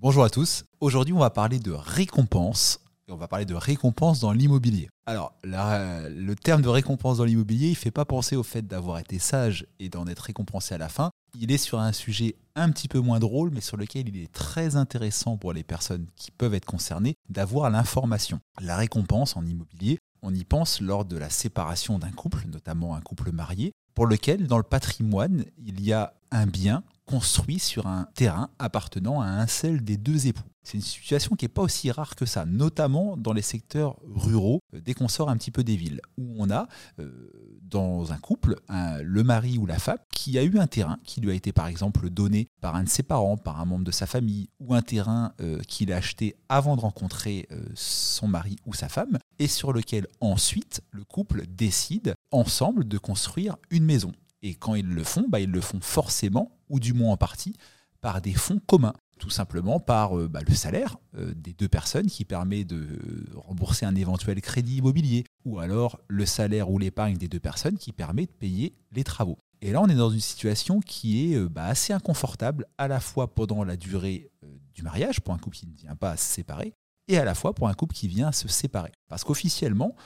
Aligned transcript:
Bonjour 0.00 0.22
à 0.22 0.30
tous. 0.30 0.62
Aujourd'hui, 0.78 1.12
on 1.12 1.18
va 1.18 1.30
parler 1.30 1.58
de 1.58 1.72
récompense. 1.72 2.78
On 3.08 3.16
va 3.16 3.26
parler 3.26 3.46
de 3.46 3.56
récompense 3.56 4.20
dans 4.20 4.30
l'immobilier. 4.30 4.88
Alors, 5.06 5.34
le 5.42 6.34
terme 6.34 6.62
de 6.62 6.68
récompense 6.68 7.18
dans 7.18 7.24
l'immobilier, 7.24 7.66
il 7.66 7.72
ne 7.72 7.76
fait 7.76 7.90
pas 7.90 8.04
penser 8.04 8.36
au 8.36 8.44
fait 8.44 8.64
d'avoir 8.64 9.00
été 9.00 9.18
sage 9.18 9.66
et 9.80 9.88
d'en 9.88 10.06
être 10.06 10.20
récompensé 10.20 10.72
à 10.76 10.78
la 10.78 10.88
fin. 10.88 11.10
Il 11.36 11.50
est 11.50 11.58
sur 11.58 11.80
un 11.80 11.92
sujet 11.92 12.36
un 12.54 12.70
petit 12.70 12.86
peu 12.86 13.00
moins 13.00 13.18
drôle, 13.18 13.50
mais 13.50 13.60
sur 13.60 13.76
lequel 13.76 14.08
il 14.08 14.22
est 14.22 14.32
très 14.32 14.76
intéressant 14.76 15.36
pour 15.36 15.52
les 15.52 15.64
personnes 15.64 16.06
qui 16.14 16.30
peuvent 16.30 16.54
être 16.54 16.64
concernées 16.64 17.16
d'avoir 17.28 17.68
l'information. 17.68 18.38
La 18.60 18.76
récompense 18.76 19.36
en 19.36 19.44
immobilier, 19.44 19.98
on 20.22 20.32
y 20.32 20.44
pense 20.44 20.80
lors 20.80 21.06
de 21.06 21.16
la 21.16 21.28
séparation 21.28 21.98
d'un 21.98 22.12
couple, 22.12 22.44
notamment 22.46 22.94
un 22.94 23.00
couple 23.00 23.32
marié, 23.32 23.72
pour 23.96 24.06
lequel, 24.06 24.46
dans 24.46 24.58
le 24.58 24.62
patrimoine, 24.62 25.44
il 25.58 25.80
y 25.80 25.92
a 25.92 26.14
un 26.30 26.46
bien 26.46 26.82
construit 27.08 27.58
sur 27.58 27.86
un 27.86 28.06
terrain 28.14 28.50
appartenant 28.58 29.20
à 29.20 29.26
un 29.26 29.46
seul 29.46 29.82
des 29.82 29.96
deux 29.96 30.26
époux. 30.26 30.44
C'est 30.62 30.76
une 30.76 30.82
situation 30.82 31.34
qui 31.34 31.46
n'est 31.46 31.48
pas 31.48 31.62
aussi 31.62 31.90
rare 31.90 32.14
que 32.14 32.26
ça, 32.26 32.44
notamment 32.44 33.16
dans 33.16 33.32
les 33.32 33.40
secteurs 33.40 33.96
ruraux, 34.02 34.60
euh, 34.74 34.82
dès 34.84 34.92
qu'on 34.92 35.08
sort 35.08 35.30
un 35.30 35.38
petit 35.38 35.50
peu 35.50 35.64
des 35.64 35.76
villes, 35.76 36.02
où 36.18 36.34
on 36.36 36.50
a 36.50 36.68
euh, 36.98 37.30
dans 37.62 38.12
un 38.12 38.18
couple 38.18 38.56
le 38.68 39.22
mari 39.22 39.56
ou 39.56 39.64
la 39.64 39.78
femme 39.78 39.98
qui 40.12 40.38
a 40.38 40.42
eu 40.42 40.58
un 40.58 40.66
terrain 40.66 40.98
qui 41.04 41.22
lui 41.22 41.30
a 41.30 41.34
été 41.34 41.52
par 41.52 41.68
exemple 41.68 42.10
donné 42.10 42.48
par 42.60 42.76
un 42.76 42.84
de 42.84 42.88
ses 42.90 43.02
parents, 43.02 43.38
par 43.38 43.60
un 43.60 43.64
membre 43.64 43.84
de 43.84 43.90
sa 43.90 44.06
famille, 44.06 44.50
ou 44.60 44.74
un 44.74 44.82
terrain 44.82 45.32
euh, 45.40 45.58
qu'il 45.62 45.90
a 45.90 45.96
acheté 45.96 46.36
avant 46.50 46.76
de 46.76 46.82
rencontrer 46.82 47.48
son 47.74 48.28
mari 48.28 48.56
ou 48.66 48.74
sa 48.74 48.90
femme, 48.90 49.18
et 49.38 49.46
sur 49.46 49.72
lequel 49.72 50.06
ensuite 50.20 50.82
le 50.90 51.04
couple 51.04 51.46
décide 51.46 52.14
ensemble 52.30 52.86
de 52.86 52.98
construire 52.98 53.56
une 53.70 53.84
maison. 53.84 54.12
Et 54.42 54.54
quand 54.54 54.74
ils 54.74 54.86
le 54.86 55.04
font, 55.04 55.26
bah, 55.28 55.40
ils 55.40 55.50
le 55.50 55.60
font 55.60 55.80
forcément, 55.80 56.58
ou 56.68 56.80
du 56.80 56.92
moins 56.92 57.12
en 57.12 57.16
partie, 57.16 57.54
par 58.00 58.20
des 58.20 58.34
fonds 58.34 58.60
communs. 58.66 58.94
Tout 59.18 59.30
simplement 59.30 59.80
par 59.80 60.16
euh, 60.16 60.28
bah, 60.28 60.40
le 60.46 60.54
salaire 60.54 60.96
euh, 61.16 61.34
des 61.34 61.52
deux 61.52 61.68
personnes 61.68 62.06
qui 62.06 62.24
permet 62.24 62.64
de 62.64 62.86
rembourser 63.34 63.84
un 63.84 63.96
éventuel 63.96 64.40
crédit 64.40 64.76
immobilier, 64.76 65.24
ou 65.44 65.58
alors 65.58 65.98
le 66.06 66.24
salaire 66.24 66.70
ou 66.70 66.78
l'épargne 66.78 67.16
des 67.16 67.26
deux 67.26 67.40
personnes 67.40 67.78
qui 67.78 67.92
permet 67.92 68.26
de 68.26 68.32
payer 68.32 68.76
les 68.92 69.02
travaux. 69.02 69.38
Et 69.60 69.72
là, 69.72 69.82
on 69.82 69.88
est 69.88 69.96
dans 69.96 70.10
une 70.10 70.20
situation 70.20 70.78
qui 70.78 71.32
est 71.32 71.36
euh, 71.36 71.48
bah, 71.48 71.64
assez 71.64 71.92
inconfortable, 71.92 72.66
à 72.78 72.86
la 72.86 73.00
fois 73.00 73.34
pendant 73.34 73.64
la 73.64 73.76
durée 73.76 74.30
du 74.74 74.82
mariage, 74.82 75.20
pour 75.20 75.34
un 75.34 75.38
couple 75.38 75.56
qui 75.56 75.66
ne 75.66 75.74
vient 75.74 75.96
pas 75.96 76.12
à 76.12 76.16
se 76.16 76.24
séparer, 76.24 76.74
et 77.08 77.18
à 77.18 77.24
la 77.24 77.34
fois 77.34 77.54
pour 77.54 77.68
un 77.68 77.74
couple 77.74 77.96
qui 77.96 78.06
vient 78.06 78.28
à 78.28 78.32
se 78.32 78.46
séparer. 78.46 78.92
Parce 79.08 79.24
qu'officiellement, 79.24 79.96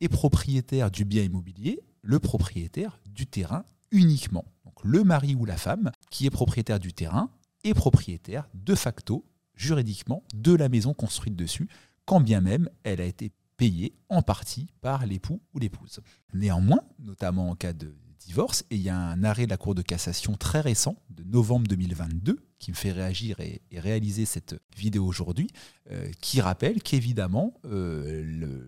est 0.00 0.08
propriétaire 0.08 0.90
du 0.90 1.04
bien 1.04 1.22
immobilier 1.22 1.80
le 2.04 2.18
propriétaire 2.18 2.98
du 3.14 3.26
terrain 3.26 3.64
uniquement. 3.90 4.44
Donc 4.64 4.74
le 4.82 5.04
mari 5.04 5.34
ou 5.34 5.44
la 5.44 5.56
femme 5.56 5.92
qui 6.10 6.26
est 6.26 6.30
propriétaire 6.30 6.80
du 6.80 6.92
terrain 6.92 7.30
est 7.62 7.74
propriétaire 7.74 8.48
de 8.54 8.74
facto, 8.74 9.24
juridiquement, 9.54 10.24
de 10.34 10.52
la 10.52 10.68
maison 10.68 10.94
construite 10.94 11.36
dessus, 11.36 11.68
quand 12.04 12.20
bien 12.20 12.40
même 12.40 12.68
elle 12.82 13.00
a 13.00 13.04
été 13.04 13.32
payée 13.56 13.94
en 14.08 14.22
partie 14.22 14.68
par 14.80 15.06
l'époux 15.06 15.40
ou 15.54 15.58
l'épouse. 15.58 16.00
Néanmoins, 16.32 16.80
notamment 16.98 17.50
en 17.50 17.54
cas 17.54 17.72
de 17.72 17.96
divorce, 18.18 18.64
et 18.70 18.76
il 18.76 18.82
y 18.82 18.88
a 18.88 18.96
un 18.96 19.22
arrêt 19.22 19.44
de 19.44 19.50
la 19.50 19.56
Cour 19.56 19.74
de 19.74 19.82
cassation 19.82 20.34
très 20.34 20.60
récent, 20.60 20.96
de 21.10 21.22
novembre 21.24 21.68
2022, 21.68 22.38
qui 22.58 22.70
me 22.70 22.76
fait 22.76 22.92
réagir 22.92 23.38
et, 23.40 23.62
réaliser 23.72 24.24
cette 24.24 24.56
vidéo 24.76 25.04
aujourd'hui, 25.04 25.48
euh, 25.90 26.10
qui 26.20 26.40
rappelle 26.40 26.82
qu'évidemment, 26.82 27.54
euh, 27.66 28.66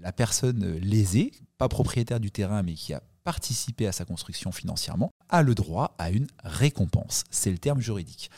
la 0.00 0.12
personne 0.12 0.76
lésée, 0.78 1.32
pas 1.58 1.68
propriétaire 1.68 2.20
du 2.20 2.30
terrain, 2.30 2.62
mais 2.62 2.74
qui 2.74 2.94
a 2.94 3.02
participer 3.24 3.86
à 3.86 3.92
sa 3.92 4.04
construction 4.04 4.52
financièrement, 4.52 5.10
a 5.30 5.42
le 5.42 5.54
droit 5.54 5.94
à 5.98 6.10
une 6.10 6.26
récompense. 6.44 7.24
C'est 7.30 7.50
le 7.50 7.58
terme 7.58 7.80
juridique. 7.80 8.30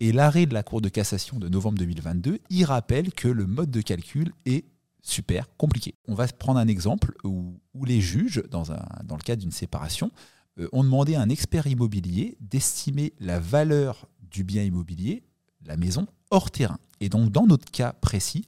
Et 0.00 0.12
l'arrêt 0.12 0.46
de 0.46 0.54
la 0.54 0.62
Cour 0.62 0.80
de 0.80 0.88
cassation 0.88 1.38
de 1.38 1.48
novembre 1.48 1.78
2022 1.78 2.40
y 2.50 2.64
rappelle 2.64 3.12
que 3.12 3.28
le 3.28 3.46
mode 3.46 3.70
de 3.70 3.80
calcul 3.80 4.32
est 4.44 4.66
super 5.02 5.48
compliqué. 5.56 5.94
On 6.08 6.14
va 6.14 6.26
prendre 6.28 6.58
un 6.58 6.68
exemple 6.68 7.14
où, 7.24 7.58
les 7.84 8.00
juges, 8.00 8.42
dans 8.50 8.64
le 8.70 9.22
cadre 9.22 9.42
d'une 9.42 9.50
séparation, 9.50 10.10
euh, 10.58 10.68
ont 10.72 10.84
demandé 10.84 11.14
à 11.14 11.20
un 11.20 11.28
expert 11.28 11.66
immobilier 11.66 12.36
d'estimer 12.40 13.12
la 13.18 13.40
valeur 13.40 14.08
du 14.20 14.44
bien 14.44 14.62
immobilier, 14.62 15.24
la 15.64 15.76
maison, 15.76 16.06
hors 16.30 16.50
terrain. 16.50 16.78
Et 17.00 17.08
donc, 17.08 17.30
dans 17.30 17.46
notre 17.46 17.70
cas 17.70 17.92
précis, 17.92 18.44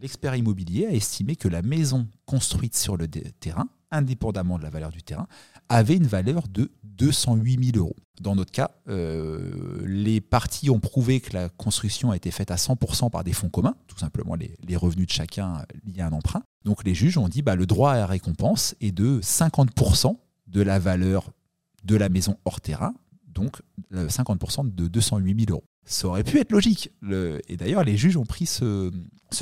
l'expert 0.00 0.36
immobilier 0.36 0.86
a 0.86 0.92
estimé 0.92 1.36
que 1.36 1.48
la 1.48 1.62
maison 1.62 2.08
construite 2.26 2.76
sur 2.76 2.96
le 2.96 3.08
terrain 3.08 3.68
indépendamment 3.90 4.58
de 4.58 4.62
la 4.62 4.70
valeur 4.70 4.90
du 4.90 5.02
terrain, 5.02 5.26
avait 5.68 5.96
une 5.96 6.06
valeur 6.06 6.48
de 6.48 6.70
208 6.82 7.72
000 7.72 7.78
euros. 7.78 7.96
Dans 8.20 8.34
notre 8.34 8.50
cas, 8.50 8.70
euh, 8.88 9.82
les 9.84 10.20
parties 10.20 10.70
ont 10.70 10.80
prouvé 10.80 11.20
que 11.20 11.32
la 11.34 11.48
construction 11.48 12.10
a 12.10 12.16
été 12.16 12.30
faite 12.30 12.50
à 12.50 12.56
100% 12.56 13.10
par 13.10 13.22
des 13.24 13.32
fonds 13.32 13.48
communs, 13.48 13.76
tout 13.86 13.98
simplement 13.98 14.34
les, 14.34 14.76
revenus 14.76 15.06
de 15.06 15.12
chacun 15.12 15.64
liés 15.84 16.00
à 16.00 16.08
un 16.08 16.12
emprunt. 16.12 16.42
Donc 16.64 16.84
les 16.84 16.94
juges 16.94 17.18
ont 17.18 17.28
dit 17.28 17.42
bah, 17.42 17.54
le 17.54 17.66
droit 17.66 17.92
à 17.92 17.96
la 17.96 18.06
récompense 18.06 18.74
est 18.80 18.92
de 18.92 19.20
50% 19.20 20.16
de 20.48 20.62
la 20.62 20.78
valeur 20.78 21.30
de 21.84 21.96
la 21.96 22.08
maison 22.08 22.36
hors 22.44 22.60
terrain, 22.60 22.94
donc 23.26 23.62
50% 23.92 24.66
euh, 24.66 24.70
de 24.70 24.88
208 24.88 25.46
000 25.46 25.50
euros. 25.50 25.64
Ça 25.88 26.06
aurait 26.06 26.22
pu 26.22 26.38
être 26.38 26.52
logique. 26.52 26.92
et 27.48 27.56
d'ailleurs, 27.56 27.82
les 27.82 27.96
juges 27.96 28.18
ont 28.18 28.26
pris 28.26 28.44
ce, 28.44 28.92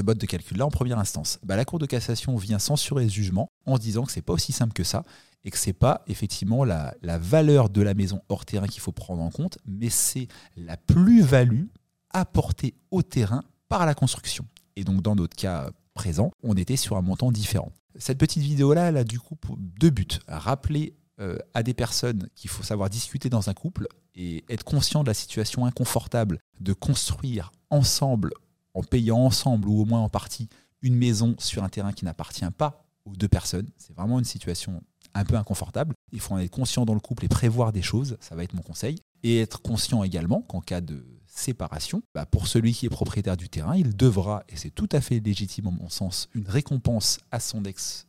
mode 0.04 0.18
de 0.18 0.26
calcul-là 0.26 0.64
en 0.64 0.70
première 0.70 0.98
instance. 0.98 1.40
Bah, 1.42 1.56
la 1.56 1.64
Cour 1.64 1.80
de 1.80 1.86
cassation 1.86 2.36
vient 2.36 2.60
censurer 2.60 3.08
ce 3.08 3.12
jugement 3.12 3.48
en 3.66 3.78
disant 3.78 4.04
que 4.04 4.12
c'est 4.12 4.22
pas 4.22 4.32
aussi 4.32 4.52
simple 4.52 4.72
que 4.72 4.84
ça 4.84 5.02
et 5.44 5.50
que 5.50 5.58
c'est 5.58 5.72
pas 5.72 6.04
effectivement 6.06 6.64
la, 6.64 6.94
valeur 7.02 7.68
de 7.68 7.82
la 7.82 7.94
maison 7.94 8.22
hors 8.28 8.44
terrain 8.44 8.68
qu'il 8.68 8.80
faut 8.80 8.92
prendre 8.92 9.22
en 9.22 9.30
compte, 9.30 9.58
mais 9.66 9.90
c'est 9.90 10.28
la 10.56 10.76
plus-value 10.76 11.64
apportée 12.10 12.74
au 12.92 13.02
terrain 13.02 13.42
par 13.68 13.84
la 13.84 13.94
construction. 13.94 14.46
Et 14.76 14.84
donc, 14.84 15.02
dans 15.02 15.16
notre 15.16 15.36
cas 15.36 15.70
présent, 15.94 16.30
on 16.44 16.54
était 16.54 16.76
sur 16.76 16.96
un 16.96 17.02
montant 17.02 17.32
différent. 17.32 17.72
Cette 17.96 18.18
petite 18.18 18.42
vidéo-là, 18.42 18.90
elle 18.90 18.98
a 18.98 19.04
du 19.04 19.18
coup 19.18 19.36
deux 19.58 19.90
buts. 19.90 20.06
Rappeler 20.28 20.94
euh, 21.20 21.38
à 21.54 21.62
des 21.62 21.74
personnes 21.74 22.28
qu'il 22.34 22.50
faut 22.50 22.62
savoir 22.62 22.90
discuter 22.90 23.30
dans 23.30 23.48
un 23.48 23.54
couple 23.54 23.88
et 24.14 24.44
être 24.48 24.64
conscient 24.64 25.02
de 25.02 25.08
la 25.08 25.14
situation 25.14 25.64
inconfortable 25.64 26.38
de 26.60 26.72
construire 26.72 27.52
ensemble, 27.70 28.32
en 28.74 28.82
payant 28.82 29.18
ensemble 29.18 29.68
ou 29.68 29.80
au 29.80 29.84
moins 29.84 30.00
en 30.00 30.08
partie, 30.08 30.48
une 30.82 30.94
maison 30.94 31.34
sur 31.38 31.64
un 31.64 31.68
terrain 31.68 31.92
qui 31.92 32.04
n'appartient 32.04 32.50
pas 32.56 32.84
aux 33.04 33.16
deux 33.16 33.28
personnes. 33.28 33.68
C'est 33.78 33.96
vraiment 33.96 34.18
une 34.18 34.24
situation 34.24 34.82
un 35.14 35.24
peu 35.24 35.36
inconfortable. 35.36 35.94
Il 36.12 36.20
faut 36.20 36.34
en 36.34 36.38
être 36.38 36.50
conscient 36.50 36.84
dans 36.84 36.94
le 36.94 37.00
couple 37.00 37.24
et 37.24 37.28
prévoir 37.28 37.72
des 37.72 37.82
choses, 37.82 38.16
ça 38.20 38.34
va 38.36 38.44
être 38.44 38.54
mon 38.54 38.62
conseil. 38.62 38.98
Et 39.22 39.40
être 39.40 39.62
conscient 39.62 40.02
également 40.02 40.42
qu'en 40.42 40.60
cas 40.60 40.80
de 40.80 41.04
séparation, 41.26 42.02
bah, 42.14 42.26
pour 42.26 42.46
celui 42.46 42.72
qui 42.72 42.86
est 42.86 42.90
propriétaire 42.90 43.36
du 43.36 43.48
terrain, 43.48 43.76
il 43.76 43.96
devra, 43.96 44.44
et 44.48 44.56
c'est 44.56 44.70
tout 44.70 44.88
à 44.92 45.00
fait 45.00 45.20
légitime 45.20 45.68
en 45.68 45.72
mon 45.72 45.88
sens, 45.88 46.28
une 46.34 46.48
récompense 46.48 47.18
à 47.30 47.40
son 47.40 47.64
ex 47.64 48.06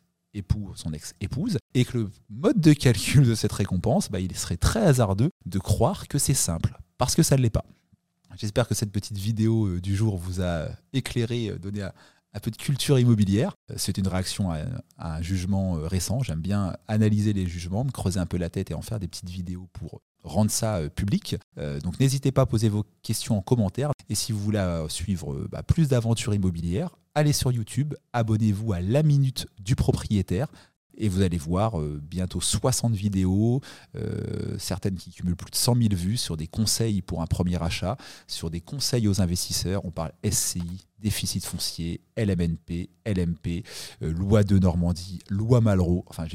son 0.75 0.93
ex-épouse, 0.93 1.57
et 1.73 1.85
que 1.85 1.97
le 1.97 2.11
mode 2.29 2.59
de 2.59 2.73
calcul 2.73 3.25
de 3.25 3.35
cette 3.35 3.53
récompense, 3.53 4.09
bah, 4.09 4.19
il 4.19 4.35
serait 4.35 4.57
très 4.57 4.81
hasardeux 4.81 5.31
de 5.45 5.59
croire 5.59 6.07
que 6.07 6.17
c'est 6.17 6.33
simple, 6.33 6.77
parce 6.97 7.15
que 7.15 7.23
ça 7.23 7.37
ne 7.37 7.41
l'est 7.41 7.49
pas. 7.49 7.65
J'espère 8.37 8.67
que 8.67 8.75
cette 8.75 8.91
petite 8.91 9.17
vidéo 9.17 9.65
euh, 9.65 9.81
du 9.81 9.95
jour 9.95 10.17
vous 10.17 10.41
a 10.41 10.67
éclairé, 10.93 11.49
euh, 11.49 11.57
donné 11.57 11.81
un 11.81 12.39
peu 12.39 12.51
de 12.51 12.55
culture 12.55 12.99
immobilière. 12.99 13.55
Euh, 13.71 13.75
c'est 13.77 13.97
une 13.97 14.07
réaction 14.07 14.51
à, 14.51 14.59
un 14.99 15.21
jugement 15.23 15.73
récent. 15.73 16.21
J'aime 16.21 16.41
bien 16.41 16.75
analyser 16.87 17.33
les 17.33 17.47
jugements, 17.47 17.83
me 17.83 17.91
creuser 17.91 18.19
un 18.19 18.27
peu 18.27 18.37
la 18.37 18.49
tête 18.49 18.69
et 18.69 18.75
en 18.75 18.83
faire 18.83 18.99
des 18.99 19.07
petites 19.07 19.29
vidéos 19.29 19.67
pour 19.73 20.01
rendre 20.23 20.51
ça 20.51 20.81
public. 20.89 21.37
Donc 21.83 21.99
n'hésitez 22.01 22.33
pas 22.33 22.41
à 22.41 22.45
poser 22.45 22.67
vos 22.67 22.83
questions 23.01 23.37
en 23.37 23.41
commentaire. 23.41 23.91
Et 24.09 24.15
si 24.15 24.33
vous 24.33 24.39
voulez 24.39 24.85
suivre 24.89 25.47
bah, 25.49 25.63
plus 25.63 25.87
d'aventures 25.87 26.33
immobilières, 26.33 26.97
allez 27.17 27.33
sur 27.33 27.51
YouTube, 27.51 27.95
abonnez-vous 28.13 28.73
à 28.73 28.79
la 28.79 29.01
minute 29.01 29.47
du 29.59 29.75
propriétaire 29.75 30.47
et 30.99 31.09
vous 31.09 31.21
allez 31.21 31.37
voir 31.37 31.79
euh, 31.79 31.99
bientôt 32.01 32.39
60 32.39 32.93
vidéos, 32.93 33.61
euh, 33.95 34.55
certaines 34.59 34.95
qui 34.95 35.11
cumulent 35.11 35.35
plus 35.35 35.49
de 35.49 35.55
100 35.55 35.75
000 35.75 35.87
vues 35.93 36.17
sur 36.17 36.37
des 36.37 36.45
conseils 36.45 37.01
pour 37.01 37.23
un 37.23 37.25
premier 37.25 37.61
achat, 37.61 37.97
sur 38.27 38.51
des 38.51 38.61
conseils 38.61 39.07
aux 39.07 39.19
investisseurs. 39.19 39.83
On 39.83 39.91
parle 39.91 40.11
SCI, 40.29 40.85
déficit 40.99 41.43
foncier, 41.43 42.01
LMNP, 42.17 42.89
LMP, 43.05 43.63
euh, 44.03 44.11
loi 44.11 44.43
de 44.43 44.59
Normandie, 44.59 45.19
loi 45.29 45.59
Malraux. 45.59 46.03
Enfin, 46.07 46.25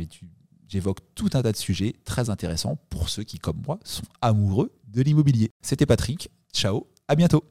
j'évoque 0.69 0.99
tout 1.15 1.31
un 1.35 1.43
tas 1.43 1.53
de 1.53 1.57
sujets 1.57 1.95
très 2.05 2.29
intéressants 2.29 2.77
pour 2.91 3.09
ceux 3.09 3.23
qui, 3.23 3.39
comme 3.39 3.63
moi, 3.65 3.79
sont 3.85 4.07
amoureux 4.21 4.73
de 4.89 5.03
l'immobilier. 5.03 5.51
C'était 5.61 5.87
Patrick. 5.87 6.29
Ciao, 6.53 6.89
à 7.07 7.15
bientôt. 7.15 7.45